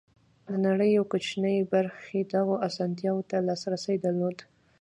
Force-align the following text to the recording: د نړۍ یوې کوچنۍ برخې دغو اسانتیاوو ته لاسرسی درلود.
د 0.47 0.49
نړۍ 0.65 0.89
یوې 0.97 1.09
کوچنۍ 1.11 1.57
برخې 1.73 2.19
دغو 2.33 2.55
اسانتیاوو 2.67 3.27
ته 3.29 3.37
لاسرسی 3.47 3.95
درلود. 4.05 4.37